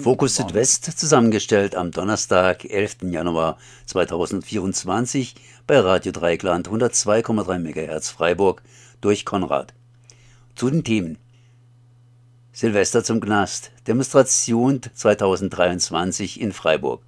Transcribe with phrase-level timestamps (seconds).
[0.00, 2.98] Fokus Südwest zusammengestellt am Donnerstag, 11.
[3.10, 5.34] Januar 2024
[5.66, 8.62] bei Radio Dreigland 102,3 MHz Freiburg
[9.00, 9.74] durch Konrad.
[10.54, 11.18] Zu den Themen.
[12.52, 17.02] Silvester zum Knast, Demonstration 2023 in Freiburg.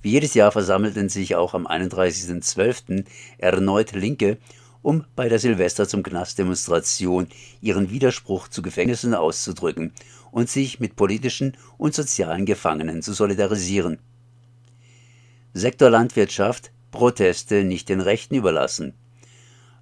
[0.00, 3.04] Wie jedes Jahr versammelten sich auch am 31.12.
[3.38, 4.38] erneut Linke,
[4.86, 7.26] um bei der Silvester zum Knast-Demonstration
[7.60, 9.90] ihren Widerspruch zu Gefängnissen auszudrücken
[10.30, 13.98] und sich mit politischen und sozialen Gefangenen zu solidarisieren.
[15.52, 18.94] Sektor Landwirtschaft Proteste nicht den Rechten überlassen.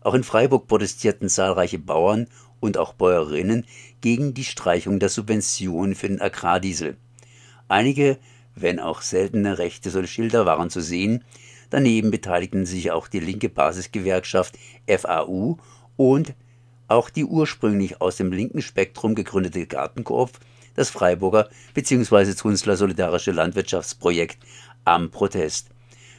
[0.00, 2.26] Auch in Freiburg protestierten zahlreiche Bauern
[2.60, 3.66] und auch Bäuerinnen
[4.00, 6.96] gegen die Streichung der Subventionen für den Agrardiesel.
[7.68, 8.16] Einige,
[8.54, 11.24] wenn auch seltene rechte Schilder waren zu sehen,
[11.74, 14.56] daneben beteiligten sich auch die linke Basisgewerkschaft
[14.87, 15.56] FAU
[15.96, 16.34] und
[16.87, 20.30] auch die ursprünglich aus dem linken Spektrum gegründete Gartenkoop,
[20.76, 22.37] das Freiburger bzw.
[22.37, 24.38] Zunzler Solidarische Landwirtschaftsprojekt
[24.85, 25.71] am Protest.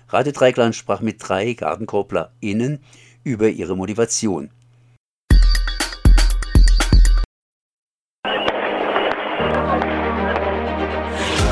[0.10, 2.80] Radio Dreikland sprach mit drei GartenkooplerInnen
[3.24, 4.52] über ihre Motivation.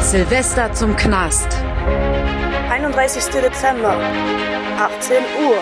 [0.02, 1.58] Silvester zum Knast.
[2.96, 3.42] 31.
[3.42, 3.98] Dezember,
[4.78, 5.58] 18 Uhr.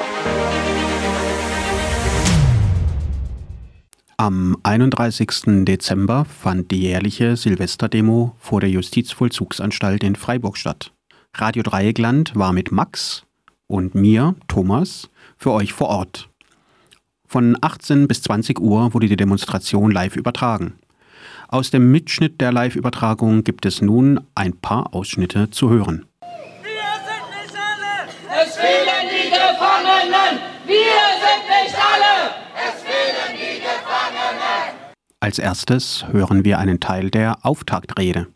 [4.17, 5.65] Am 31.
[5.65, 10.91] Dezember fand die jährliche Silvesterdemo vor der Justizvollzugsanstalt in Freiburg statt.
[11.33, 13.23] Radio Dreieckland war mit Max
[13.67, 16.29] und mir, Thomas, für euch vor Ort.
[17.25, 20.73] Von 18 bis 20 Uhr wurde die Demonstration live übertragen.
[21.47, 26.05] Aus dem Mitschnitt der Live-Übertragung gibt es nun ein paar Ausschnitte zu hören.
[26.21, 26.69] Wir
[27.05, 28.43] sind nicht alle!
[28.43, 29.29] Es fehlen die
[30.01, 30.39] Gefangenen!
[30.65, 30.75] Wir
[31.21, 32.31] sind nicht alle!
[32.55, 34.95] Es fehlen die Gefangenen!
[35.19, 38.27] Als erstes hören wir einen Teil der Auftaktrede.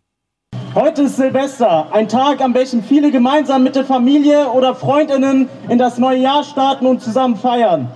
[0.75, 5.79] Heute ist Silvester, ein Tag, an welchem viele gemeinsam mit der Familie oder Freundinnen in
[5.79, 7.89] das neue Jahr starten und zusammen feiern.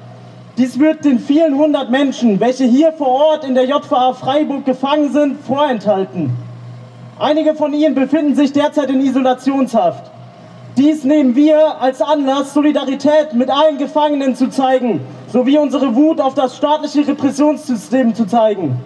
[0.57, 5.11] Dies wird den vielen hundert Menschen, welche hier vor Ort in der JVA Freiburg gefangen
[5.11, 6.31] sind, vorenthalten.
[7.19, 10.09] Einige von ihnen befinden sich derzeit in Isolationshaft.
[10.79, 16.35] Dies nehmen wir als Anlass, Solidarität mit allen Gefangenen zu zeigen, sowie unsere Wut auf
[16.35, 18.79] das staatliche Repressionssystem zu zeigen.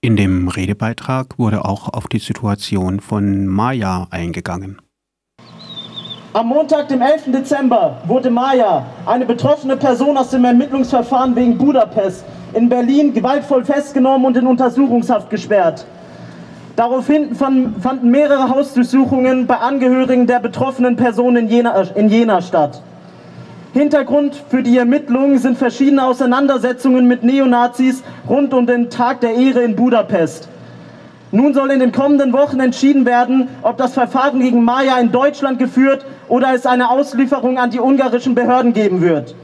[0.00, 4.82] In dem Redebeitrag wurde auch auf die Situation von Maya eingegangen.
[6.32, 7.26] Am Montag, dem 11.
[7.26, 14.26] Dezember, wurde Maya, eine betroffene Person aus dem Ermittlungsverfahren wegen Budapest, in Berlin gewaltvoll festgenommen
[14.26, 15.86] und in Untersuchungshaft gesperrt.
[16.80, 22.80] Daraufhin fanden mehrere Hausdurchsuchungen bei Angehörigen der betroffenen Person in Jena, in Jena statt.
[23.74, 29.60] Hintergrund für die Ermittlungen sind verschiedene Auseinandersetzungen mit Neonazis rund um den Tag der Ehre
[29.60, 30.48] in Budapest.
[31.32, 35.58] Nun soll in den kommenden Wochen entschieden werden, ob das Verfahren gegen Maya in Deutschland
[35.58, 39.34] geführt oder es eine Auslieferung an die ungarischen Behörden geben wird.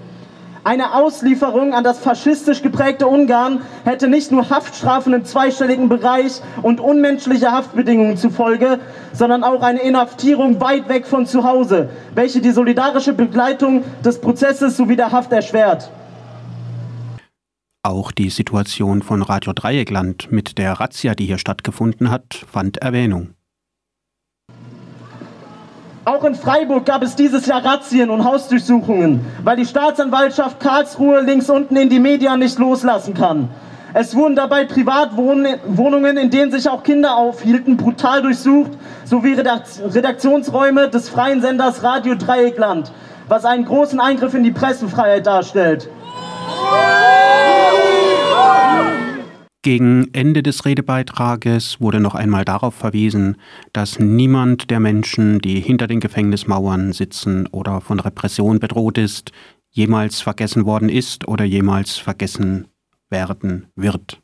[0.67, 6.81] Eine Auslieferung an das faschistisch geprägte Ungarn hätte nicht nur Haftstrafen im zweistelligen Bereich und
[6.81, 8.81] unmenschliche Haftbedingungen zufolge,
[9.13, 14.77] sondern auch eine Inhaftierung weit weg von zu Hause, welche die solidarische Begleitung des Prozesses
[14.77, 15.89] sowie der Haft erschwert.
[17.85, 23.36] Auch die Situation von Radio Dreieckland mit der Razzia, die hier stattgefunden hat, fand Erwähnung.
[26.09, 31.51] Auch in Freiburg gab es dieses Jahr Razzien und Hausdurchsuchungen, weil die Staatsanwaltschaft Karlsruhe links
[31.51, 33.49] unten in die Medien nicht loslassen kann.
[33.93, 38.71] Es wurden dabei Privatwohnungen, in denen sich auch Kinder aufhielten, brutal durchsucht,
[39.05, 42.93] sowie Redaktionsräume des freien Senders Radio Dreieckland,
[43.27, 45.89] was einen großen Eingriff in die Pressefreiheit darstellt.
[49.67, 53.37] Gegen Ende des Redebeitrages wurde noch einmal darauf verwiesen,
[53.73, 59.33] dass niemand der Menschen, die hinter den Gefängnismauern sitzen oder von Repression bedroht ist,
[59.71, 62.69] jemals vergessen worden ist oder jemals vergessen
[63.11, 64.23] werden wird.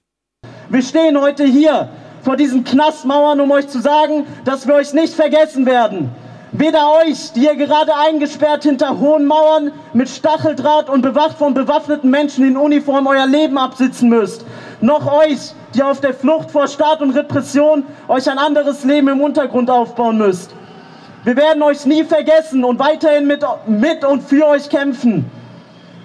[0.71, 1.89] Wir stehen heute hier
[2.21, 6.13] vor diesen Knastmauern, um euch zu sagen, dass wir euch nicht vergessen werden.
[6.55, 12.11] Weder euch, die ihr gerade eingesperrt hinter hohen Mauern mit Stacheldraht und bewacht von bewaffneten
[12.11, 14.45] Menschen in Uniform euer Leben absitzen müsst,
[14.83, 19.23] noch euch, die auf der Flucht vor Staat und Repression euch ein anderes Leben im
[19.23, 20.51] Untergrund aufbauen müsst.
[21.25, 25.31] Wir werden euch nie vergessen und weiterhin mit, mit und für euch kämpfen.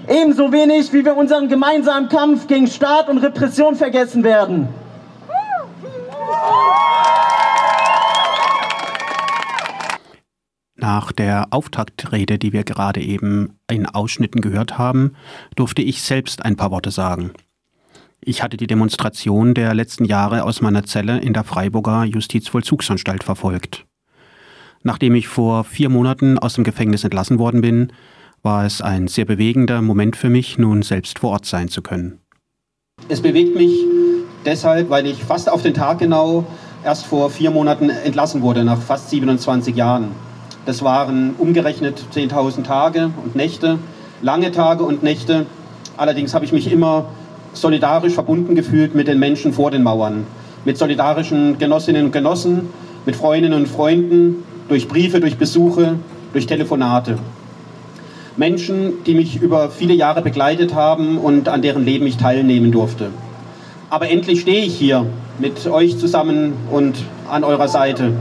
[0.08, 4.70] Ebenso wenig, wie wir unseren gemeinsamen Kampf gegen Staat und Repression vergessen werden.
[10.80, 15.14] Nach der Auftaktrede, die wir gerade eben in Ausschnitten gehört haben,
[15.56, 17.32] durfte ich selbst ein paar Worte sagen.
[18.22, 23.86] Ich hatte die Demonstration der letzten Jahre aus meiner Zelle in der Freiburger Justizvollzugsanstalt verfolgt.
[24.84, 27.92] Nachdem ich vor vier Monaten aus dem Gefängnis entlassen worden bin,
[28.44, 32.20] war es ein sehr bewegender Moment für mich, nun selbst vor Ort sein zu können.
[33.10, 33.84] Es bewegt mich
[34.46, 36.46] deshalb, weil ich fast auf den Tag genau
[36.84, 40.27] erst vor vier Monaten entlassen wurde, nach fast 27 Jahren.
[40.68, 43.80] Das waren umgerechnet 10.000 Tage und Nächte,
[44.22, 45.46] lange Tage und Nächte.
[45.96, 47.06] Allerdings habe ich mich immer
[47.54, 50.28] solidarisch verbunden gefühlt mit den Menschen vor den Mauern,
[50.66, 52.68] mit solidarischen Genossinnen und Genossen,
[53.06, 56.00] mit Freundinnen und Freunden, durch Briefe, durch Besuche,
[56.34, 57.18] durch Telefonate.
[58.36, 63.12] Menschen, die mich über viele Jahre begleitet haben und an deren Leben ich teilnehmen durfte.
[63.90, 65.06] Aber endlich stehe ich hier
[65.40, 66.98] mit euch zusammen und
[67.30, 68.12] an eurer Seite.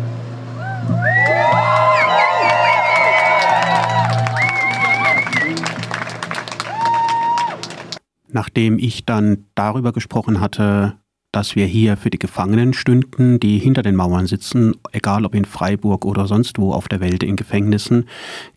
[8.37, 10.99] Nachdem ich dann darüber gesprochen hatte,
[11.33, 15.47] dass wir hier für die Gefangenen stünden, die hinter den Mauern sitzen, egal ob in
[15.47, 18.07] Freiburg oder sonst wo auf der Welt in Gefängnissen,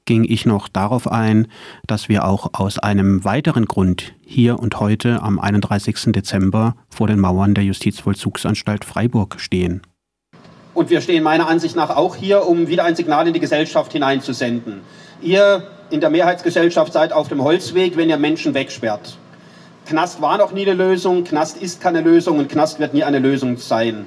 [0.03, 1.47] ging ich noch darauf ein,
[1.87, 6.11] dass wir auch aus einem weiteren Grund hier und heute am 31.
[6.11, 9.81] Dezember vor den Mauern der Justizvollzugsanstalt Freiburg stehen.
[10.73, 13.93] Und wir stehen meiner Ansicht nach auch hier, um wieder ein Signal in die Gesellschaft
[13.93, 14.81] hineinzusenden.
[15.21, 19.17] Ihr in der Mehrheitsgesellschaft seid auf dem Holzweg, wenn ihr Menschen wegsperrt.
[19.89, 23.17] Knast war noch nie eine Lösung, Knast ist keine Lösung und Knast wird nie eine
[23.17, 24.05] Lösung sein.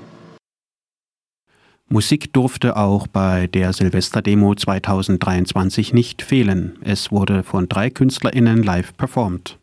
[1.88, 6.78] Musik durfte auch bei der Silvesterdemo 2023 nicht fehlen.
[6.84, 9.58] Es wurde von drei KünstlerInnen live performt.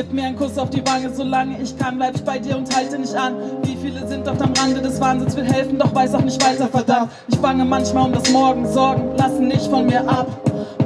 [0.00, 2.74] Gib mir einen Kuss auf die Wange, solange ich kann, bleib ich bei dir und
[2.74, 3.34] halte nicht an.
[3.64, 6.68] Wie viele sind auf dem Rande des Wahnsinns, will helfen, doch weiß auch nicht weiter,
[6.68, 7.10] verdammt.
[7.28, 10.26] Ich bange manchmal um das Morgen, Sorgen lassen nicht von mir ab.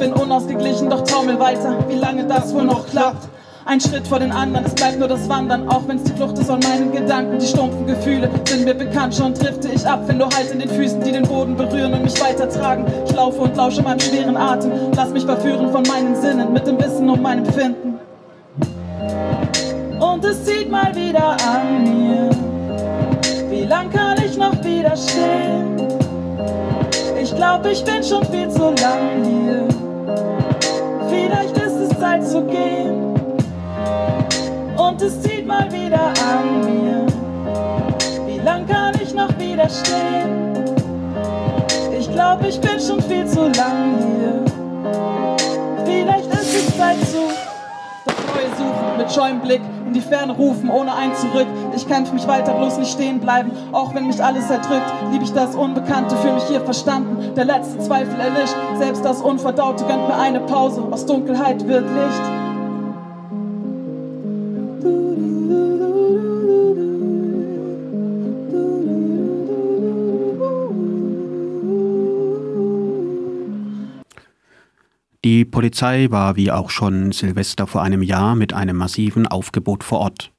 [0.00, 3.28] Bin unausgeglichen, doch taumel weiter, wie lange das wohl noch klappt.
[3.66, 6.48] Ein Schritt vor den anderen, es bleibt nur das Wandern, auch wenn's die Flucht ist
[6.48, 7.38] von meinen Gedanken.
[7.38, 10.70] Die stumpfen Gefühle sind mir bekannt, schon drifte ich ab, wenn du halt in den
[10.70, 12.84] Füßen, die den Boden berühren und mich weitertragen.
[13.06, 16.80] Ich laufe und lausche meinem schweren Atem, lass mich verführen von meinen Sinnen, mit dem
[16.80, 17.93] Wissen um mein Empfinden
[20.00, 22.30] und es zieht mal wieder an mir.
[23.50, 25.76] Wie lang kann ich noch widerstehen?
[27.20, 29.68] Ich glaube, ich bin schon viel zu lang hier.
[31.08, 33.14] Vielleicht ist es Zeit zu gehen.
[34.76, 37.06] Und es zieht mal wieder an mir.
[38.26, 40.64] Wie lang kann ich noch widerstehen?
[41.98, 44.44] Ich glaube, ich bin schon viel zu lang hier.
[45.84, 47.24] Vielleicht ist es Zeit zu
[48.04, 49.62] das Neue suchen mit scheuem Blick
[49.94, 51.46] die Ferne rufen, ohne ein Zurück.
[51.74, 54.92] Ich kämpfe mich weiter, bloß nicht stehen bleiben, auch wenn mich alles erdrückt.
[55.12, 57.34] Lieb ich das Unbekannte, fühle mich hier verstanden.
[57.34, 60.86] Der letzte Zweifel erlischt, selbst das Unverdaute gönnt mir eine Pause.
[60.90, 62.43] Aus Dunkelheit wird Licht.
[75.34, 79.98] Die Polizei war wie auch schon Silvester vor einem Jahr mit einem massiven Aufgebot vor
[79.98, 80.30] Ort.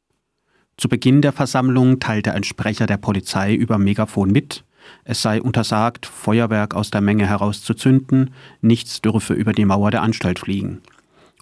[0.78, 4.64] Zu Beginn der Versammlung teilte ein Sprecher der Polizei über Megafon mit,
[5.04, 10.40] es sei untersagt, Feuerwerk aus der Menge herauszuzünden, nichts dürfe über die Mauer der Anstalt
[10.40, 10.80] fliegen.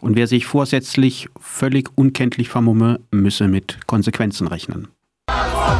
[0.02, 4.88] Und wer sich vorsätzlich völlig unkenntlich vermumme, müsse mit Konsequenzen rechnen.
[5.28, 5.78] Aber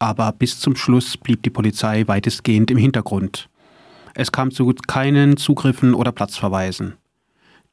[0.00, 3.48] aber bis zum Schluss blieb die Polizei weitestgehend im Hintergrund.
[4.14, 6.94] Es kam zu keinen Zugriffen oder Platzverweisen.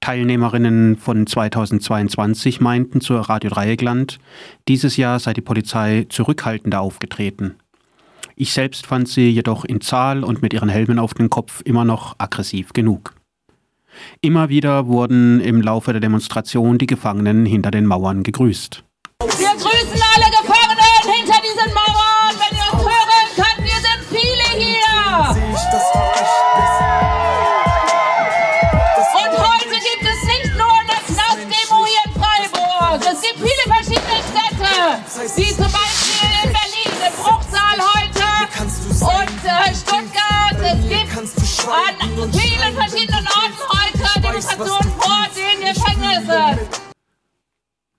[0.02, 4.20] Teilnehmerinnen von 2022 meinten zur Radio Dreieckland,
[4.68, 7.56] dieses Jahr sei die Polizei zurückhaltender aufgetreten.
[8.36, 11.86] Ich selbst fand sie jedoch in Zahl und mit ihren Helmen auf dem Kopf immer
[11.86, 13.16] noch aggressiv genug.
[14.22, 18.84] Immer wieder wurden im Laufe der Demonstration die Gefangenen hinter den Mauern gegrüßt.
[19.20, 19.60] Wir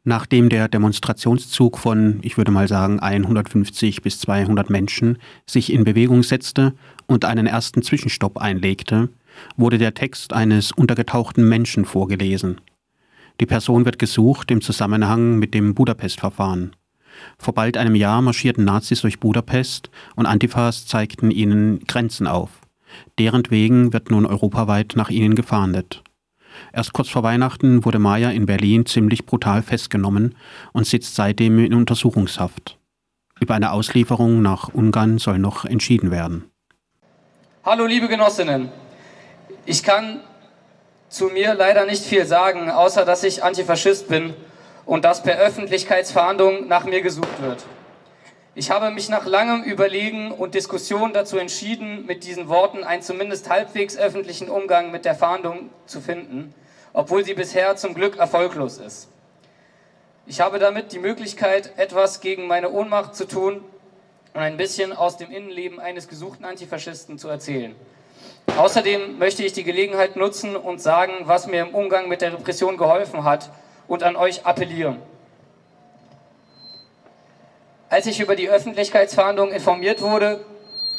[0.08, 6.22] Nachdem der Demonstrationszug von, ich würde mal sagen, 150 bis 200 Menschen sich in Bewegung
[6.22, 6.72] setzte
[7.06, 9.10] und einen ersten Zwischenstopp einlegte,
[9.58, 12.58] wurde der Text eines untergetauchten Menschen vorgelesen.
[13.38, 16.74] Die Person wird gesucht im Zusammenhang mit dem Budapest-Verfahren.
[17.36, 22.48] Vor bald einem Jahr marschierten Nazis durch Budapest und Antifas zeigten ihnen Grenzen auf.
[23.18, 26.02] Deren wegen wird nun europaweit nach ihnen gefahndet.
[26.72, 30.34] Erst kurz vor Weihnachten wurde Maya in Berlin ziemlich brutal festgenommen
[30.72, 32.78] und sitzt seitdem in Untersuchungshaft.
[33.40, 36.50] Über eine Auslieferung nach Ungarn soll noch entschieden werden.
[37.64, 38.70] Hallo liebe Genossinnen,
[39.66, 40.20] ich kann
[41.08, 44.34] zu mir leider nicht viel sagen, außer dass ich Antifaschist bin
[44.86, 47.64] und dass per Öffentlichkeitsverhandlung nach mir gesucht wird.
[48.58, 53.48] Ich habe mich nach langem Überlegen und Diskussion dazu entschieden, mit diesen Worten einen zumindest
[53.48, 56.52] halbwegs öffentlichen Umgang mit der Fahndung zu finden,
[56.92, 59.10] obwohl sie bisher zum Glück erfolglos ist.
[60.26, 63.62] Ich habe damit die Möglichkeit, etwas gegen meine Ohnmacht zu tun
[64.34, 67.76] und ein bisschen aus dem Innenleben eines gesuchten Antifaschisten zu erzählen.
[68.56, 72.76] Außerdem möchte ich die Gelegenheit nutzen und sagen, was mir im Umgang mit der Repression
[72.76, 73.50] geholfen hat
[73.86, 74.98] und an euch appellieren.
[77.90, 80.40] Als ich über die Öffentlichkeitsverhandlungen informiert wurde,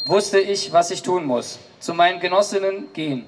[0.06, 1.60] wusste ich, was ich tun muss.
[1.80, 3.26] Zu meinen Genossinnen gehen.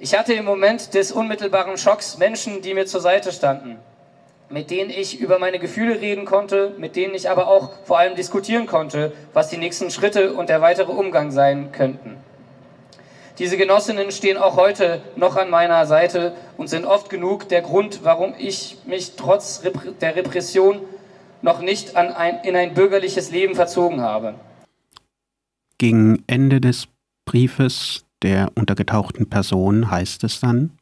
[0.00, 3.78] Ich hatte im Moment des unmittelbaren Schocks Menschen, die mir zur Seite standen,
[4.48, 8.16] mit denen ich über meine Gefühle reden konnte, mit denen ich aber auch vor allem
[8.16, 12.16] diskutieren konnte, was die nächsten Schritte und der weitere Umgang sein könnten.
[13.38, 18.00] Diese Genossinnen stehen auch heute noch an meiner Seite und sind oft genug der Grund,
[18.02, 19.62] warum ich mich trotz
[20.00, 20.80] der Repression
[21.42, 24.34] noch nicht ein, in ein bürgerliches Leben verzogen habe.
[25.78, 26.88] Gegen Ende des
[27.24, 30.78] Briefes der untergetauchten Person heißt es dann,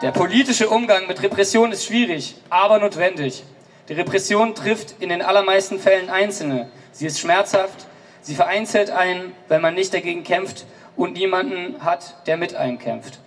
[0.00, 3.42] Der politische Umgang mit Repression ist schwierig, aber notwendig.
[3.88, 6.68] Die Repression trifft in den allermeisten Fällen Einzelne.
[6.92, 7.88] Sie ist schmerzhaft,
[8.20, 13.18] Sie vereinzelt einen, wenn man nicht dagegen kämpft und niemanden hat, der mit einem kämpft.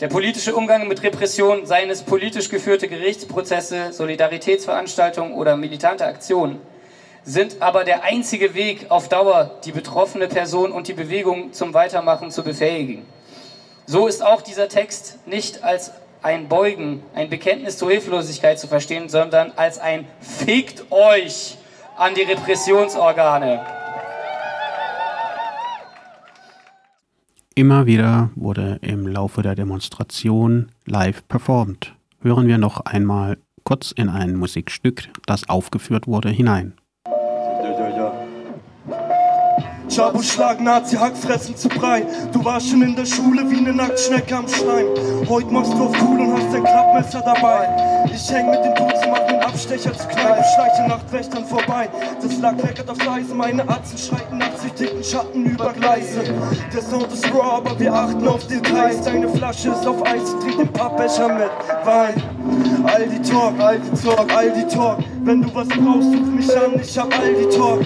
[0.00, 6.60] Der politische Umgang mit Repression, seien es politisch geführte Gerichtsprozesse, Solidaritätsveranstaltungen oder militante Aktionen,
[7.24, 12.30] sind aber der einzige Weg auf Dauer, die betroffene Person und die Bewegung zum Weitermachen
[12.30, 13.04] zu befähigen.
[13.86, 15.90] So ist auch dieser Text nicht als
[16.22, 21.56] ein Beugen, ein Bekenntnis zur Hilflosigkeit zu verstehen, sondern als ein Fickt euch
[21.96, 23.77] an die Repressionsorgane.
[27.58, 31.92] Immer wieder wurde im Laufe der Demonstration live performt.
[32.20, 36.74] Hören wir noch einmal kurz in ein Musikstück, das aufgeführt wurde, hinein.
[39.90, 42.06] Chabu Schlag, Nazi, Hackfressen zu Brei.
[42.32, 44.86] Du warst schon in der Schule wie eine Nacktschnecke am Schleim.
[45.28, 48.04] Heute machst du auf cool und hast dein Klappmesser dabei.
[48.14, 49.07] Ich häng mit den Duzen,
[49.66, 51.88] den Abstecher zu Kneipe, schleiche Nachtwächtern vorbei.
[52.22, 56.22] Das Lack leckert aufs Eisen, meine Atzen schreiten nachsichtigen Schatten über Gleise.
[56.72, 59.02] Der Sound ist raw, aber wir achten auf Details.
[59.02, 61.50] Deine Flasche ist auf Eis, trink den Pappbecher mit
[61.84, 62.22] Wein.
[62.84, 64.98] Aldi Talk, Aldi Talk, Aldi Talk.
[65.24, 67.80] Wenn du was brauchst, ruf mich an, ich hab Aldi Talk.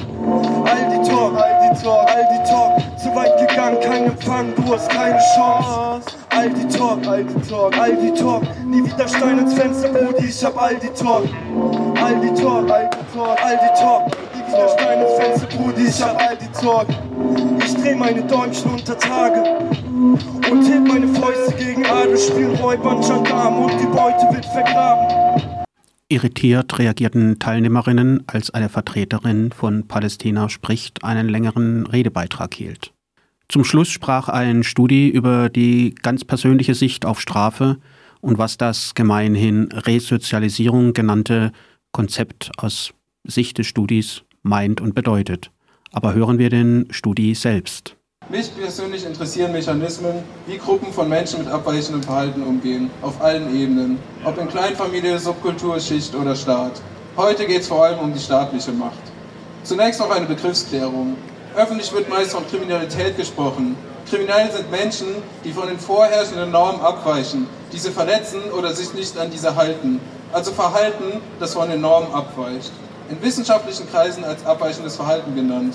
[0.66, 2.98] Aldi Talk, Aldi Talk, Aldi Talk.
[2.98, 6.21] Zu weit gegangen, kein Empfang, du hast keine Chance.
[6.34, 8.42] Aldi Talk, Aldi Talk, Aldi Talk.
[8.64, 11.28] Nie wieder Stein ins Fenster, Brudi, ich hab Aldi Talk.
[12.02, 14.06] Aldi Talk, Aldi Talk, Aldi Talk.
[14.34, 16.86] Nie wieder Stein ins Fenster, Brudi, ich hab Aldi Talk.
[17.64, 19.42] Ich dreh meine Däumchen unter Tage
[20.50, 25.62] und heb meine Fäuste gegen Adel, spiel Räuber und Gendarm und die Beute wird vergraben.
[26.08, 32.92] Irritiert reagierten Teilnehmerinnen, als eine Vertreterin von Palästina spricht, einen längeren Redebeitrag hielt.
[33.52, 37.76] Zum Schluss sprach ein Studi über die ganz persönliche Sicht auf Strafe
[38.22, 41.52] und was das gemeinhin Resozialisierung genannte
[41.92, 42.94] Konzept aus
[43.24, 45.50] Sicht des Studis meint und bedeutet.
[45.92, 47.94] Aber hören wir den Studi selbst.
[48.30, 50.14] Mich persönlich interessieren Mechanismen,
[50.46, 55.78] wie Gruppen von Menschen mit abweichendem Verhalten umgehen, auf allen Ebenen, ob in Kleinfamilie, Subkultur,
[55.78, 56.80] Schicht oder Staat.
[57.18, 59.12] Heute geht es vor allem um die staatliche Macht.
[59.62, 61.18] Zunächst noch eine Begriffsklärung.
[61.54, 63.76] Öffentlich wird meist von Kriminalität gesprochen.
[64.08, 65.08] Kriminell sind Menschen,
[65.44, 70.00] die von den vorherrschenden Normen abweichen, diese verletzen oder sich nicht an diese halten.
[70.32, 72.72] Also Verhalten, das von den Normen abweicht.
[73.10, 75.74] In wissenschaftlichen Kreisen als abweichendes Verhalten genannt.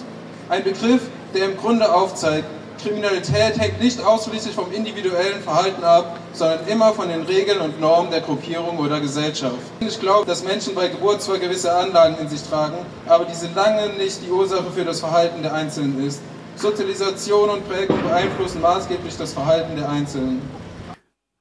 [0.50, 1.02] Ein Begriff,
[1.36, 7.10] der im Grunde aufzeigt, Kriminalität hängt nicht ausschließlich vom individuellen Verhalten ab, sondern immer von
[7.10, 9.58] den Regeln und Normen der Gruppierung oder Gesellschaft.
[9.80, 13.90] Ich glaube, dass Menschen bei Geburt zwar gewisse Anlagen in sich tragen, aber diese lange
[13.98, 16.22] nicht die Ursache für das Verhalten der Einzelnen ist.
[16.56, 20.42] Sozialisation und Prägung beeinflussen maßgeblich das Verhalten der Einzelnen.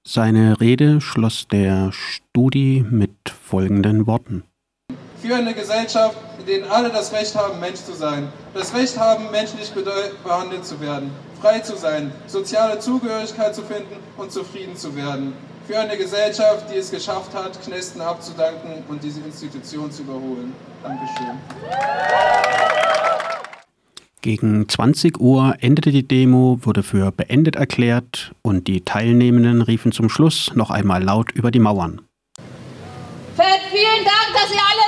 [0.07, 4.45] Seine Rede schloss der Studi mit folgenden Worten.
[5.21, 9.31] Für eine Gesellschaft, in denen alle das Recht haben, Mensch zu sein, das Recht haben,
[9.33, 9.73] menschlich
[10.23, 15.33] behandelt zu werden, frei zu sein, soziale Zugehörigkeit zu finden und zufrieden zu werden.
[15.66, 20.52] Für eine Gesellschaft, die es geschafft hat, Knästen abzudanken und diese Institution zu überholen.
[20.83, 21.38] Dankeschön.
[24.23, 30.09] Gegen 20 Uhr endete die Demo, wurde für beendet erklärt und die Teilnehmenden riefen zum
[30.09, 32.00] Schluss noch einmal laut über die Mauern.
[33.37, 34.86] Fett, vielen Dank, dass ihr alle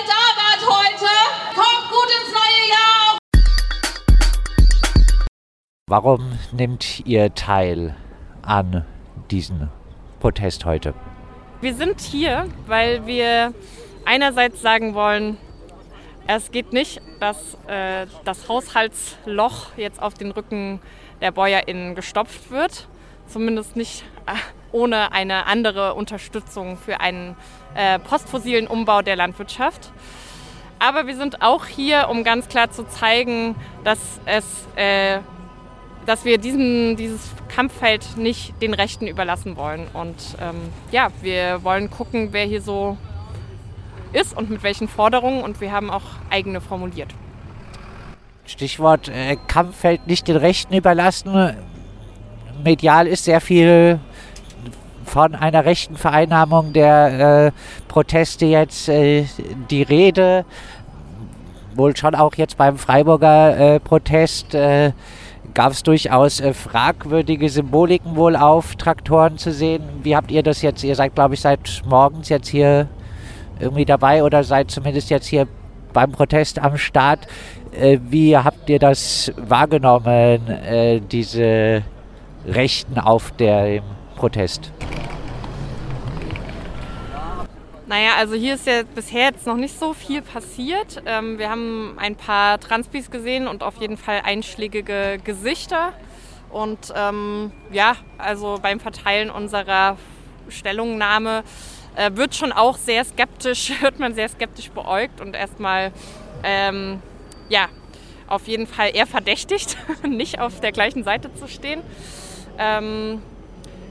[5.88, 7.96] Warum nehmt ihr teil
[8.42, 8.84] an
[9.30, 9.70] diesem
[10.20, 10.92] Protest heute?
[11.62, 13.54] Wir sind hier, weil wir
[14.04, 15.38] einerseits sagen wollen,
[16.26, 20.80] es geht nicht, dass äh, das Haushaltsloch jetzt auf den Rücken
[21.22, 22.86] der BäuerInnen gestopft wird.
[23.26, 24.32] Zumindest nicht äh,
[24.72, 27.34] ohne eine andere Unterstützung für einen
[27.74, 29.90] äh, postfossilen Umbau der Landwirtschaft.
[30.80, 33.54] Aber wir sind auch hier, um ganz klar zu zeigen,
[33.84, 34.44] dass, es,
[34.76, 35.20] äh,
[36.08, 37.20] dass wir diesen, dieses
[37.54, 39.86] Kampffeld nicht den Rechten überlassen wollen.
[39.92, 40.56] Und ähm,
[40.90, 42.96] ja, wir wollen gucken, wer hier so
[44.14, 45.42] ist und mit welchen Forderungen.
[45.42, 47.14] Und wir haben auch eigene formuliert.
[48.46, 51.54] Stichwort äh, Kampffeld nicht den Rechten überlassen.
[52.64, 54.00] Medial ist sehr viel
[55.04, 57.52] von einer rechten Vereinnahmung der äh,
[57.86, 59.26] Proteste jetzt äh,
[59.70, 60.46] die Rede.
[61.74, 64.92] Wohl schon auch jetzt beim Freiburger äh, Protest äh,
[65.54, 69.82] gab es durchaus äh, fragwürdige Symboliken wohl auf Traktoren zu sehen.
[70.02, 70.82] Wie habt ihr das jetzt?
[70.84, 72.88] Ihr seid, glaube ich, seit morgens jetzt hier
[73.60, 75.46] irgendwie dabei oder seid zumindest jetzt hier
[75.92, 77.26] beim Protest am Start.
[77.72, 81.82] Äh, wie habt ihr das wahrgenommen, äh, diese
[82.46, 83.82] Rechten auf dem
[84.16, 84.72] Protest?
[87.88, 91.02] Naja, also hier ist ja bisher jetzt noch nicht so viel passiert.
[91.06, 95.94] Ähm, wir haben ein paar Transpis gesehen und auf jeden Fall einschlägige Gesichter.
[96.50, 99.96] Und ähm, ja, also beim Verteilen unserer
[100.50, 101.44] Stellungnahme
[101.96, 105.90] äh, wird schon auch sehr skeptisch, wird man sehr skeptisch beäugt und erstmal,
[106.42, 107.00] ähm,
[107.48, 107.68] ja,
[108.26, 111.80] auf jeden Fall eher verdächtigt, nicht auf der gleichen Seite zu stehen.
[112.58, 113.22] Ähm,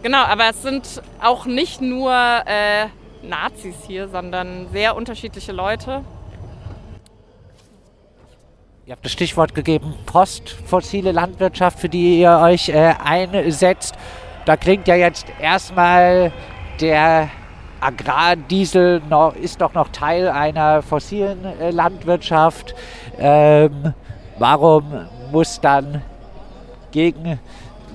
[0.04, 2.14] genau, aber es sind auch nicht nur
[2.46, 2.90] äh,
[3.28, 6.04] Nazis hier, sondern sehr unterschiedliche Leute.
[8.86, 13.96] Ihr habt das Stichwort gegeben, postfossile Landwirtschaft, für die ihr euch äh, einsetzt.
[14.46, 16.32] Da klingt ja jetzt erstmal
[16.80, 17.30] der
[17.82, 22.76] Agrardiesel noch, ist doch noch Teil einer fossilen äh, Landwirtschaft.
[23.20, 23.94] Ähm,
[24.40, 26.02] warum muss dann
[26.92, 27.40] gegen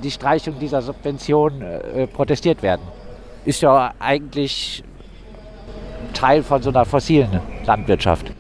[0.03, 2.83] die Streichung dieser Subvention äh, protestiert werden?
[3.47, 4.85] Ist ja eigentlich
[6.23, 8.33] Teil von so einer fossilen Landwirtschaft.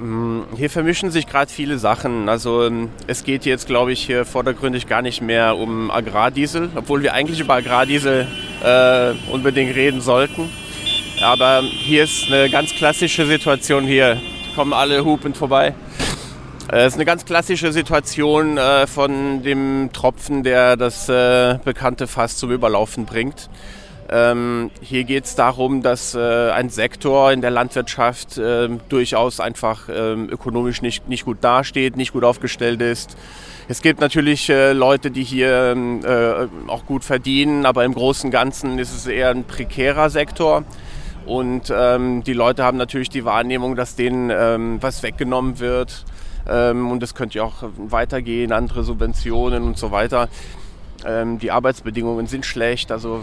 [0.00, 2.28] Mm, hier vermischen sich gerade viele Sachen.
[2.28, 7.04] Also ähm, es geht jetzt, glaube ich, hier vordergründig gar nicht mehr um Agrardiesel, obwohl
[7.04, 8.26] wir eigentlich über Agrardiesel
[8.64, 10.50] äh, unbedingt reden sollten.
[11.22, 14.20] Aber hier ist eine ganz klassische Situation hier.
[14.56, 15.72] Kommen alle hupend vorbei.
[16.72, 22.08] Äh, es ist eine ganz klassische Situation äh, von dem Tropfen, der das äh, bekannte
[22.08, 23.48] Fass zum Überlaufen bringt.
[24.08, 29.88] Ähm, hier geht es darum, dass äh, ein Sektor in der Landwirtschaft äh, durchaus einfach
[29.88, 33.16] äh, ökonomisch nicht, nicht gut dasteht, nicht gut aufgestellt ist.
[33.68, 38.28] Es gibt natürlich äh, Leute, die hier ähm, äh, auch gut verdienen, aber im Großen
[38.28, 40.62] und Ganzen ist es eher ein prekärer Sektor.
[41.26, 46.04] Und ähm, die Leute haben natürlich die Wahrnehmung, dass denen ähm, was weggenommen wird.
[46.48, 50.28] Ähm, und das könnte ja auch weitergehen, andere Subventionen und so weiter.
[51.04, 52.90] Ähm, die Arbeitsbedingungen sind schlecht.
[52.90, 53.20] Also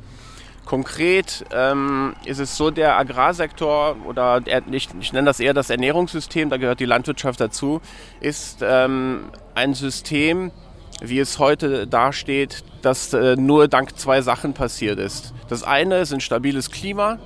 [0.65, 6.49] Konkret ähm, ist es so, der Agrarsektor oder ich, ich, nenne das eher das Ernährungssystem,
[6.49, 7.81] da gehört die Landwirtschaft dazu,
[8.19, 10.51] ist ähm, ein System,
[11.01, 15.33] wie es heute dasteht, das äh, nur dank zwei Sachen passiert ist.
[15.49, 17.19] Das eine ist ein stabiles Klima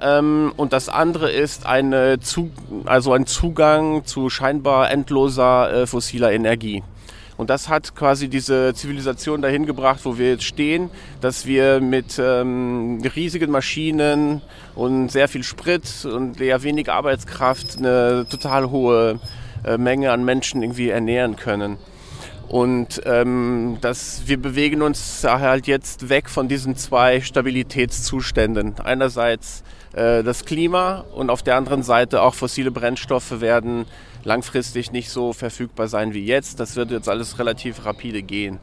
[0.00, 2.50] ähm, und das andere ist eine zu,
[2.86, 6.82] also ein Zugang zu scheinbar endloser äh, fossiler Energie.
[7.36, 10.90] Und das hat quasi diese Zivilisation dahin gebracht, wo wir jetzt stehen,
[11.22, 14.42] dass wir mit ähm, riesigen Maschinen
[14.74, 19.20] und sehr viel Sprit und eher wenig Arbeitskraft eine total hohe
[19.64, 21.78] äh, Menge an Menschen irgendwie ernähren können.
[22.50, 28.74] Und ähm, das, wir bewegen uns halt jetzt weg von diesen zwei Stabilitätszuständen.
[28.80, 33.86] Einerseits äh, das Klima und auf der anderen Seite auch fossile Brennstoffe werden
[34.24, 36.58] langfristig nicht so verfügbar sein wie jetzt.
[36.58, 38.58] Das wird jetzt alles relativ rapide gehen.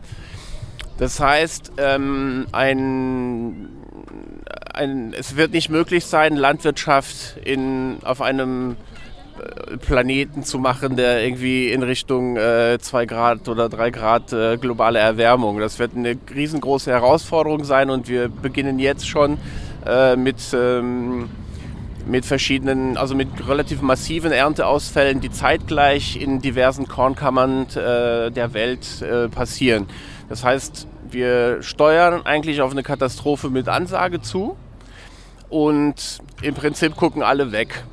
[0.97, 3.69] Das heißt, ähm, ein,
[4.73, 8.75] ein, es wird nicht möglich sein, Landwirtschaft in, auf einem
[9.81, 14.99] Planeten zu machen, der irgendwie in Richtung 2 äh, Grad oder 3 Grad äh, globale
[14.99, 15.59] Erwärmung.
[15.59, 19.37] Das wird eine riesengroße Herausforderung sein und wir beginnen jetzt schon
[19.85, 21.29] äh, mit ähm,
[22.05, 29.01] mit verschiedenen, also mit relativ massiven Ernteausfällen, die zeitgleich in diversen Kornkammern äh, der Welt
[29.01, 29.87] äh, passieren.
[30.29, 34.55] Das heißt, wir steuern eigentlich auf eine Katastrophe mit Ansage zu
[35.49, 37.83] und im Prinzip gucken alle weg.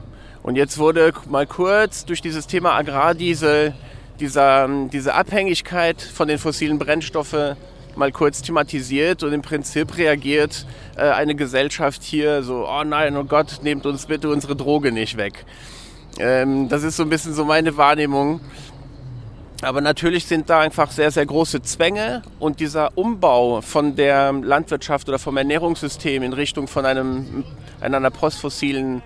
[0.45, 3.73] Und jetzt wurde mal kurz durch dieses Thema Agrardiesel
[4.21, 7.57] dieser, diese Abhängigkeit von den fossilen Brennstoffen
[7.97, 13.25] mal kurz thematisiert und im Prinzip reagiert äh, eine Gesellschaft hier so, oh nein, oh
[13.25, 15.47] Gott, nehmt uns bitte unsere Droge nicht weg.
[16.19, 18.41] Ähm, das ist so ein bisschen so meine Wahrnehmung.
[19.63, 25.09] Aber natürlich sind da einfach sehr, sehr große Zwänge und dieser Umbau von der Landwirtschaft
[25.09, 27.45] oder vom Ernährungssystem in Richtung von einem,
[27.81, 29.03] einer postfossilen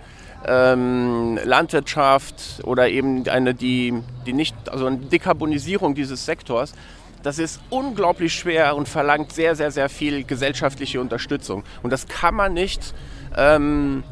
[0.46, 3.94] ähm, Landwirtschaft oder eben eine, die,
[4.26, 6.72] die nicht, also eine Dekarbonisierung dieses Sektors,
[7.22, 11.64] das ist unglaublich schwer und verlangt sehr, sehr, sehr viel gesellschaftliche Unterstützung.
[11.82, 12.94] Und das kann man nicht,
[13.36, 14.04] ähm,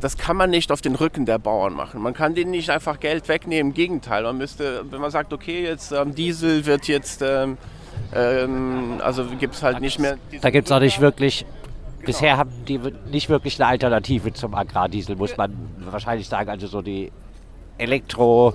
[0.00, 2.02] das kann man nicht auf den Rücken der Bauern machen.
[2.02, 3.70] Man kann denen nicht einfach Geld wegnehmen.
[3.70, 7.56] Im Gegenteil, man müsste, wenn man sagt, okay, jetzt ähm, Diesel wird jetzt, ähm,
[8.14, 10.18] ähm also gibt es halt nicht mehr.
[10.40, 11.46] Da gibt es auch nicht wirklich
[12.00, 12.06] Genau.
[12.06, 16.48] Bisher haben die nicht wirklich eine Alternative zum Agrardiesel, muss man wahrscheinlich sagen.
[16.50, 17.12] Also so die
[17.78, 18.54] Elektro,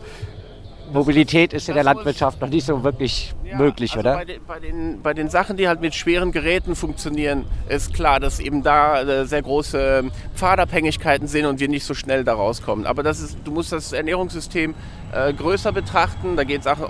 [0.91, 4.17] Mobilität ist in der Landwirtschaft noch nicht so wirklich ja, möglich, also oder?
[4.17, 8.19] Bei den, bei, den, bei den, Sachen, die halt mit schweren Geräten funktionieren, ist klar,
[8.19, 10.03] dass eben da äh, sehr große
[10.35, 12.85] Pfadabhängigkeiten sind und wir nicht so schnell da rauskommen.
[12.85, 14.75] Aber das ist, du musst das Ernährungssystem
[15.11, 16.35] äh, größer betrachten.
[16.35, 16.89] Da geht es auch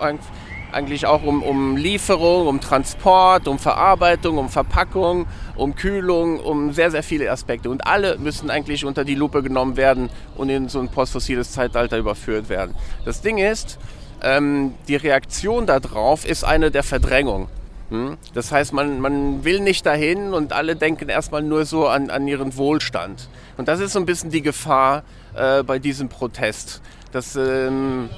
[0.72, 6.92] eigentlich auch um, um Lieferung, um Transport, um Verarbeitung, um Verpackung, um Kühlung, um sehr,
[6.92, 7.70] sehr viele Aspekte.
[7.70, 11.98] Und alle müssen eigentlich unter die Lupe genommen werden und in so ein postfossiles Zeitalter
[11.98, 12.76] überführt werden.
[13.06, 13.80] Das Ding ist,
[14.22, 17.48] ähm, die Reaktion darauf ist eine der Verdrängung.
[17.90, 18.18] Hm?
[18.34, 22.28] Das heißt, man, man will nicht dahin und alle denken erstmal nur so an, an
[22.28, 23.30] ihren Wohlstand.
[23.58, 25.04] Und das ist so ein bisschen die Gefahr
[25.36, 26.82] äh, bei diesem Protest.
[27.12, 28.10] Dass, ähm,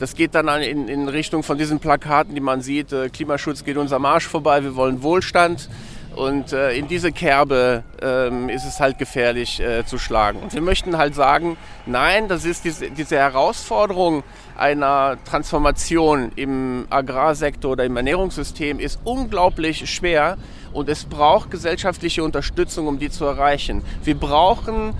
[0.00, 3.76] das geht dann in, in Richtung von diesen Plakaten, die man sieht, äh, Klimaschutz geht
[3.76, 5.68] unser Marsch vorbei, wir wollen Wohlstand.
[6.14, 10.40] Und äh, in diese Kerbe ähm, ist es halt gefährlich äh, zu schlagen.
[10.40, 14.22] Und wir möchten halt sagen, nein, das ist diese, diese Herausforderung
[14.56, 20.36] einer Transformation im Agrarsektor oder im Ernährungssystem ist unglaublich schwer
[20.72, 23.82] und es braucht gesellschaftliche Unterstützung, um die zu erreichen.
[24.04, 24.94] Wir brauchen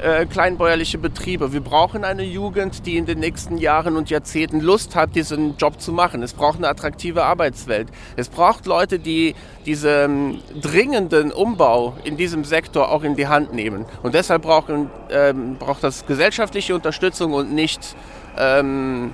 [0.00, 1.52] äh, kleinbäuerliche Betriebe.
[1.52, 5.80] Wir brauchen eine Jugend, die in den nächsten Jahren und Jahrzehnten Lust hat, diesen Job
[5.80, 6.22] zu machen.
[6.22, 7.88] Es braucht eine attraktive Arbeitswelt.
[8.16, 9.34] Es braucht Leute, die
[9.66, 13.84] diesen dringenden Umbau in diesem Sektor auch in die Hand nehmen.
[14.02, 17.94] Und deshalb brauchen, ähm, braucht das gesellschaftliche Unterstützung und nicht,
[18.38, 19.12] ähm,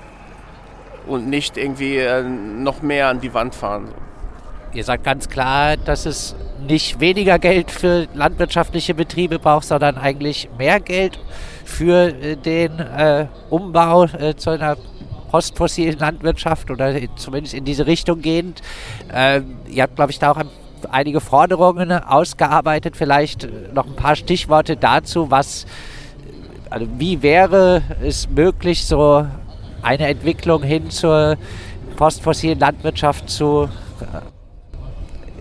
[1.07, 3.89] und nicht irgendwie äh, noch mehr an die Wand fahren.
[4.73, 6.35] Ihr sagt ganz klar, dass es
[6.67, 11.19] nicht weniger Geld für landwirtschaftliche Betriebe braucht, sondern eigentlich mehr Geld
[11.65, 14.77] für äh, den äh, Umbau äh, zu einer
[15.31, 18.63] postfossilen Landwirtschaft oder zumindest in diese Richtung gehend.
[19.13, 20.43] Ähm, ihr habt, glaube ich, da auch
[20.91, 22.97] einige Forderungen ausgearbeitet.
[22.97, 25.67] Vielleicht äh, noch ein paar Stichworte dazu, was,
[26.71, 29.27] also wie wäre es möglich, so
[29.83, 31.37] eine Entwicklung hin zur
[31.97, 33.69] postfossilen Landwirtschaft zu
[34.01, 34.36] äh,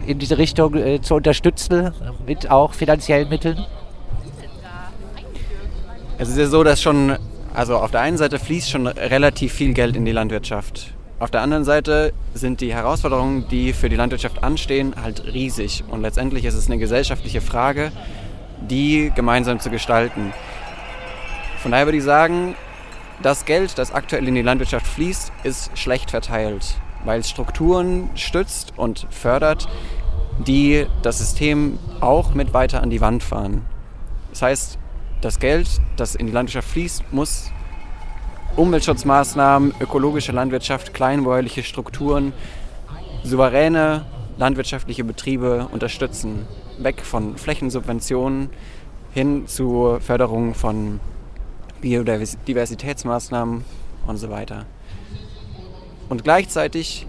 [0.06, 1.92] in diese Richtung äh, zu unterstützen,
[2.26, 3.66] mit auch finanziellen Mitteln?
[6.18, 7.18] Es ist ja so, dass schon,
[7.54, 10.94] also auf der einen Seite fließt schon relativ viel Geld in die Landwirtschaft.
[11.20, 15.84] Auf der anderen Seite sind die Herausforderungen, die für die Landwirtschaft anstehen, halt riesig.
[15.90, 17.92] Und letztendlich ist es eine gesellschaftliche Frage,
[18.62, 20.34] die gemeinsam zu gestalten.
[21.58, 22.56] Von daher würde ich sagen,
[23.22, 28.74] das Geld, das aktuell in die Landwirtschaft fließt, ist schlecht verteilt weil es Strukturen stützt
[28.76, 29.68] und fördert,
[30.46, 33.66] die das System auch mit weiter an die Wand fahren.
[34.32, 34.80] Das heißt,
[35.22, 37.52] das Geld, das in die Landwirtschaft fließt, muss
[38.58, 42.34] Umweltschutzmaßnahmen, ökologische Landwirtschaft, kleinbäuerliche Strukturen
[43.24, 44.06] souveräne
[44.38, 46.48] landwirtschaftliche Betriebe unterstützen.
[46.78, 48.50] Weg von Flächensubventionen
[49.14, 51.00] hin zu Förderung von
[51.82, 53.64] Biodiversitätsmaßnahmen
[54.08, 54.66] und so weiter.
[56.10, 57.08] Und gleichzeitig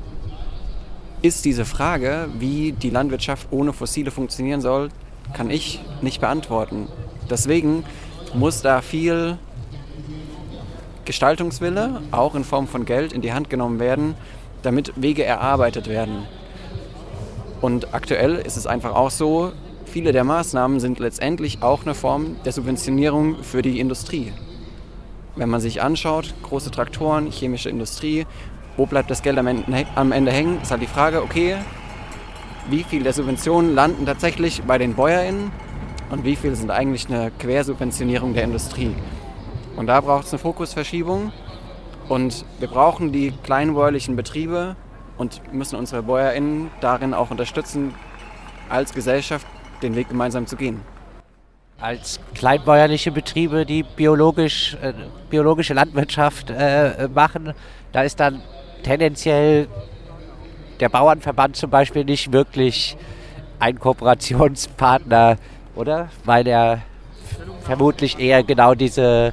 [1.22, 4.88] ist diese Frage, wie die Landwirtschaft ohne Fossile funktionieren soll,
[5.32, 6.88] kann ich nicht beantworten.
[7.28, 7.84] Deswegen
[8.34, 9.38] muss da viel
[11.04, 14.14] Gestaltungswille, auch in Form von Geld, in die Hand genommen werden,
[14.62, 16.26] damit Wege erarbeitet werden.
[17.60, 19.52] Und aktuell ist es einfach auch so,
[19.84, 24.32] viele der Maßnahmen sind letztendlich auch eine Form der Subventionierung für die Industrie.
[25.36, 28.26] Wenn man sich anschaut, große Traktoren, chemische Industrie,
[28.76, 31.56] wo bleibt das Geld am Ende, am Ende hängen, ist halt die Frage, okay,
[32.68, 35.52] wie viel der Subventionen landen tatsächlich bei den BäuerInnen
[36.10, 38.94] und wie viel sind eigentlich eine Quersubventionierung der Industrie.
[39.76, 41.32] Und da braucht es eine Fokusverschiebung
[42.08, 44.76] und wir brauchen die kleinbäuerlichen Betriebe
[45.18, 47.94] und müssen unsere BäuerInnen darin auch unterstützen,
[48.68, 49.46] als Gesellschaft
[49.82, 50.80] den Weg gemeinsam zu gehen.
[51.78, 54.94] Als kleinbäuerliche Betriebe, die biologisch, äh,
[55.28, 57.52] biologische Landwirtschaft äh, machen,
[57.92, 58.42] da ist dann
[58.86, 59.66] tendenziell
[60.78, 62.96] der Bauernverband zum Beispiel nicht wirklich
[63.58, 65.38] ein Kooperationspartner,
[65.74, 66.08] oder?
[66.24, 66.82] Weil er
[67.62, 69.32] vermutlich eher genau diese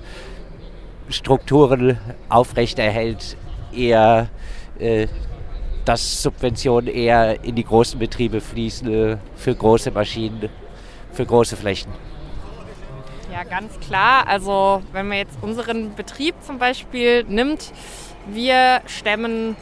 [1.07, 3.37] Strukturen aufrechterhält,
[3.71, 4.29] eher
[4.79, 5.07] äh,
[5.85, 10.49] dass Subventionen eher in die großen Betriebe fließen, für große Maschinen,
[11.11, 11.91] für große Flächen.
[13.49, 14.27] Ganz klar.
[14.27, 17.71] Also wenn man jetzt unseren Betrieb zum Beispiel nimmt,
[18.27, 19.55] wir stemmen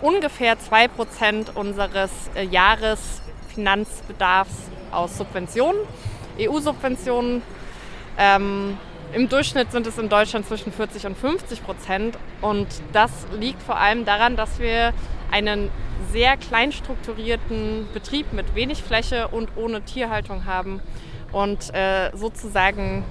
[0.00, 5.80] ungefähr 2% unseres äh, Jahresfinanzbedarfs aus Subventionen,
[6.38, 7.42] EU-Subventionen.
[8.18, 8.76] Ähm,
[9.12, 12.18] Im Durchschnitt sind es in Deutschland zwischen 40 und 50 Prozent.
[12.40, 14.92] Und das liegt vor allem daran, dass wir
[15.30, 15.70] einen
[16.12, 20.80] sehr klein strukturierten Betrieb mit wenig Fläche und ohne Tierhaltung haben
[21.32, 23.04] und äh, sozusagen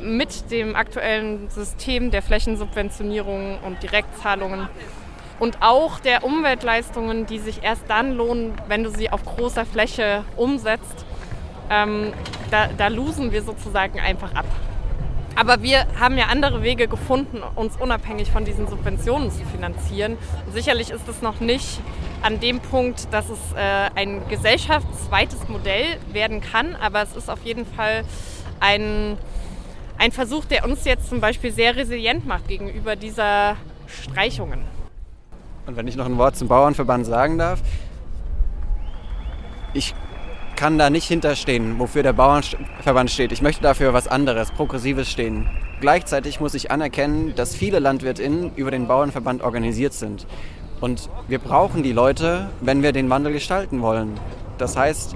[0.00, 4.68] mit dem aktuellen System der Flächensubventionierung und Direktzahlungen
[5.38, 10.24] und auch der Umweltleistungen, die sich erst dann lohnen, wenn du sie auf großer Fläche
[10.36, 11.04] umsetzt,
[11.70, 12.12] ähm,
[12.50, 14.46] da, da losen wir sozusagen einfach ab.
[15.38, 20.16] Aber wir haben ja andere Wege gefunden, uns unabhängig von diesen Subventionen zu finanzieren.
[20.46, 21.80] Und sicherlich ist es noch nicht
[22.22, 27.44] an dem Punkt, dass es äh, ein gesellschaftsweites Modell werden kann, aber es ist auf
[27.44, 28.04] jeden Fall
[28.60, 29.18] ein,
[29.98, 33.56] ein Versuch, der uns jetzt zum Beispiel sehr resilient macht gegenüber dieser
[33.86, 34.60] Streichungen.
[35.66, 37.60] Und wenn ich noch ein Wort zum Bauernverband sagen darf,
[39.74, 39.94] ich
[40.54, 43.30] kann da nicht hinterstehen, wofür der Bauernverband steht.
[43.32, 45.48] Ich möchte dafür was anderes, Progressives stehen.
[45.80, 50.26] Gleichzeitig muss ich anerkennen, dass viele LandwirtInnen über den Bauernverband organisiert sind.
[50.80, 54.18] Und wir brauchen die Leute, wenn wir den Wandel gestalten wollen.
[54.56, 55.14] Das heißt,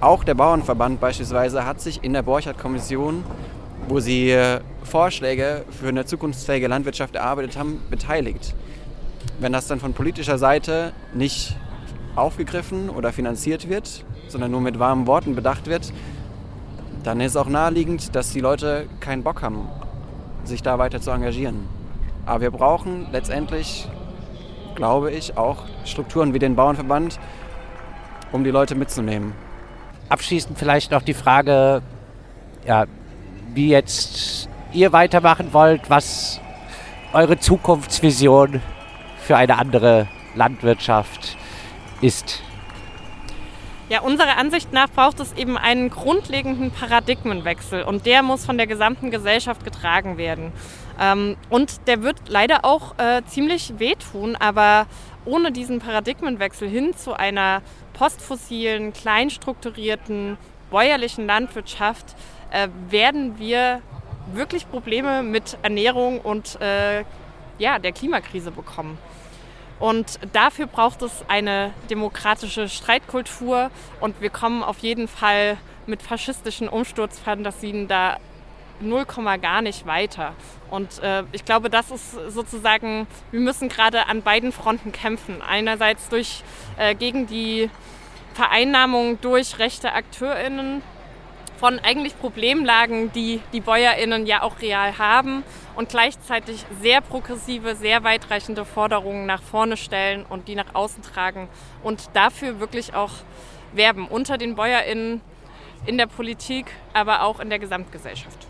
[0.00, 3.22] auch der Bauernverband beispielsweise hat sich in der Borchardt-Kommission,
[3.90, 8.54] wo sie äh, Vorschläge für eine zukunftsfähige Landwirtschaft erarbeitet haben, beteiligt.
[9.40, 11.56] Wenn das dann von politischer Seite nicht
[12.14, 15.92] aufgegriffen oder finanziert wird, sondern nur mit warmen Worten bedacht wird,
[17.02, 19.68] dann ist auch naheliegend, dass die Leute keinen Bock haben,
[20.44, 21.68] sich da weiter zu engagieren.
[22.26, 23.88] Aber wir brauchen letztendlich,
[24.76, 27.18] glaube ich, auch Strukturen wie den Bauernverband,
[28.30, 29.32] um die Leute mitzunehmen.
[30.08, 31.82] Abschließend vielleicht noch die Frage,
[32.64, 32.86] ja,
[33.54, 36.40] wie jetzt ihr weitermachen wollt, was
[37.12, 38.62] eure Zukunftsvision
[39.18, 41.36] für eine andere Landwirtschaft
[42.00, 42.42] ist.
[43.88, 48.68] Ja, unserer Ansicht nach braucht es eben einen grundlegenden Paradigmenwechsel und der muss von der
[48.68, 50.52] gesamten Gesellschaft getragen werden.
[51.00, 54.86] Ähm, und der wird leider auch äh, ziemlich wehtun, aber
[55.24, 57.62] ohne diesen Paradigmenwechsel hin zu einer
[57.94, 60.38] postfossilen, kleinstrukturierten,
[60.70, 62.14] bäuerlichen Landwirtschaft
[62.50, 63.82] äh, werden wir
[64.32, 67.04] wirklich Probleme mit Ernährung und äh,
[67.58, 68.98] ja, der Klimakrise bekommen.
[69.78, 76.68] Und dafür braucht es eine demokratische Streitkultur und wir kommen auf jeden Fall mit faschistischen
[76.68, 78.18] Umsturzfantasien da
[78.80, 79.04] 0,
[79.40, 80.34] gar nicht weiter.
[80.70, 85.42] Und äh, ich glaube, das ist sozusagen, wir müssen gerade an beiden Fronten kämpfen.
[85.42, 86.42] Einerseits durch,
[86.76, 87.70] äh, gegen die
[88.34, 90.82] Vereinnahmung durch rechte AkteurInnen
[91.60, 95.44] von eigentlich Problemlagen, die die BäuerInnen ja auch real haben
[95.76, 101.48] und gleichzeitig sehr progressive, sehr weitreichende Forderungen nach vorne stellen und die nach außen tragen
[101.82, 103.12] und dafür wirklich auch
[103.74, 105.20] werben unter den BäuerInnen,
[105.86, 108.46] in der Politik, aber auch in der Gesamtgesellschaft.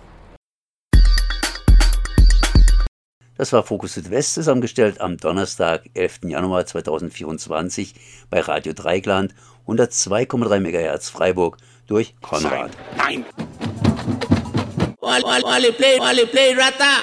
[3.37, 6.21] Das war Fokus Südwest zusammengestellt am Donnerstag, 11.
[6.25, 7.95] Januar 2024
[8.31, 9.35] bei Radio Dreigland
[9.67, 11.57] 102,3 MHz Freiburg
[11.91, 12.71] durch Konrad.
[12.97, 13.25] Nein!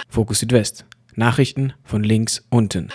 [0.10, 0.86] Fokus Südwest.
[1.16, 2.90] Nachrichten von links unten.